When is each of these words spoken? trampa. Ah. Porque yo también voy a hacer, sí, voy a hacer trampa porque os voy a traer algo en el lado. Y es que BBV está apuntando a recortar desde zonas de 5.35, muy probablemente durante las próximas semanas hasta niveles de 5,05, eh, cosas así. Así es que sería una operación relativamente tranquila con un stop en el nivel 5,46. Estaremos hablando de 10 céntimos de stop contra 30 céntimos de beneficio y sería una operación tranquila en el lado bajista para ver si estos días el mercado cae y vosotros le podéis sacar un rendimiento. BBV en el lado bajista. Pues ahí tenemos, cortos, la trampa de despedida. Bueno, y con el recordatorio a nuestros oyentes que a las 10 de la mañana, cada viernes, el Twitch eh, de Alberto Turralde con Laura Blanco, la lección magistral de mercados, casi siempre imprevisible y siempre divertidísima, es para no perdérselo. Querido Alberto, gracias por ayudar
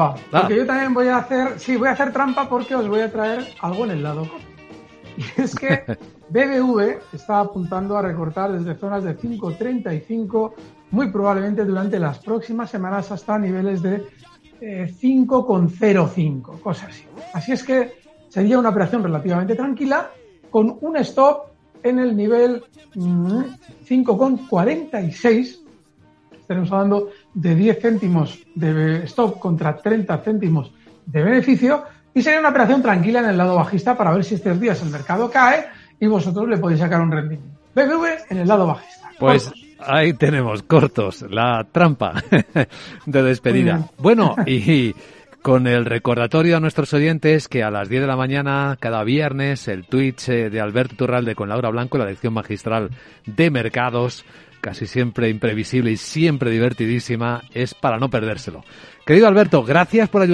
trampa. 0.00 0.20
Ah. 0.32 0.40
Porque 0.40 0.56
yo 0.56 0.66
también 0.66 0.94
voy 0.94 1.08
a 1.08 1.18
hacer, 1.18 1.58
sí, 1.58 1.76
voy 1.76 1.88
a 1.88 1.92
hacer 1.92 2.10
trampa 2.12 2.48
porque 2.48 2.74
os 2.74 2.88
voy 2.88 3.00
a 3.00 3.12
traer 3.12 3.46
algo 3.60 3.84
en 3.84 3.90
el 3.92 4.02
lado. 4.02 4.26
Y 5.16 5.22
es 5.40 5.54
que 5.54 5.84
BBV 6.30 6.98
está 7.12 7.38
apuntando 7.40 7.96
a 7.96 8.02
recortar 8.02 8.52
desde 8.52 8.74
zonas 8.78 9.04
de 9.04 9.16
5.35, 9.16 10.52
muy 10.92 11.10
probablemente 11.10 11.64
durante 11.64 11.98
las 11.98 12.18
próximas 12.18 12.70
semanas 12.70 13.10
hasta 13.10 13.38
niveles 13.38 13.82
de 13.82 14.06
5,05, 14.60 16.54
eh, 16.54 16.60
cosas 16.62 16.90
así. 16.90 17.04
Así 17.32 17.52
es 17.52 17.62
que 17.62 18.00
sería 18.28 18.58
una 18.58 18.68
operación 18.70 19.02
relativamente 19.02 19.54
tranquila 19.54 20.10
con 20.50 20.76
un 20.80 20.96
stop 20.98 21.46
en 21.82 21.98
el 21.98 22.14
nivel 22.16 22.62
5,46. 22.94 25.60
Estaremos 26.50 26.72
hablando 26.72 27.10
de 27.32 27.54
10 27.54 27.80
céntimos 27.80 28.40
de 28.56 29.04
stop 29.04 29.38
contra 29.38 29.76
30 29.76 30.18
céntimos 30.18 30.72
de 31.06 31.22
beneficio 31.22 31.84
y 32.12 32.22
sería 32.22 32.40
una 32.40 32.48
operación 32.48 32.82
tranquila 32.82 33.20
en 33.20 33.26
el 33.26 33.36
lado 33.36 33.54
bajista 33.54 33.96
para 33.96 34.10
ver 34.10 34.24
si 34.24 34.34
estos 34.34 34.58
días 34.58 34.82
el 34.82 34.90
mercado 34.90 35.30
cae 35.30 35.66
y 36.00 36.08
vosotros 36.08 36.48
le 36.48 36.58
podéis 36.58 36.80
sacar 36.80 37.02
un 37.02 37.12
rendimiento. 37.12 37.56
BBV 37.76 38.32
en 38.32 38.38
el 38.38 38.48
lado 38.48 38.66
bajista. 38.66 39.10
Pues 39.20 39.52
ahí 39.78 40.12
tenemos, 40.14 40.64
cortos, 40.64 41.22
la 41.30 41.64
trampa 41.70 42.14
de 43.06 43.22
despedida. 43.22 43.88
Bueno, 43.98 44.34
y 44.44 44.92
con 45.42 45.68
el 45.68 45.84
recordatorio 45.84 46.56
a 46.56 46.60
nuestros 46.60 46.92
oyentes 46.92 47.46
que 47.46 47.62
a 47.62 47.70
las 47.70 47.88
10 47.88 48.02
de 48.02 48.08
la 48.08 48.16
mañana, 48.16 48.76
cada 48.80 49.04
viernes, 49.04 49.68
el 49.68 49.86
Twitch 49.86 50.28
eh, 50.28 50.50
de 50.50 50.60
Alberto 50.60 50.96
Turralde 50.96 51.36
con 51.36 51.48
Laura 51.48 51.70
Blanco, 51.70 51.96
la 51.96 52.06
lección 52.06 52.34
magistral 52.34 52.90
de 53.24 53.50
mercados, 53.50 54.24
casi 54.60 54.86
siempre 54.86 55.28
imprevisible 55.28 55.90
y 55.90 55.96
siempre 55.96 56.50
divertidísima, 56.50 57.42
es 57.52 57.74
para 57.74 57.98
no 57.98 58.10
perdérselo. 58.10 58.64
Querido 59.04 59.26
Alberto, 59.26 59.64
gracias 59.64 60.08
por 60.08 60.22
ayudar 60.22 60.28